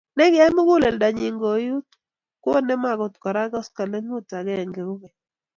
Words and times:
Nekiyai 0.15 0.51
muguleldonyi 0.55 1.27
kouit 1.41 1.87
konem 2.43 2.81
agot 2.91 3.13
Kora 3.23 3.43
koskolingut 3.51 4.27
agenge 4.39 4.81
keny 4.89 5.13